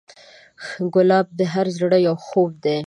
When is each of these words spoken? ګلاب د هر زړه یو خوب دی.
ګلاب 0.93 1.27
د 1.39 1.41
هر 1.53 1.67
زړه 1.77 1.97
یو 2.07 2.15
خوب 2.25 2.49
دی. 2.63 2.77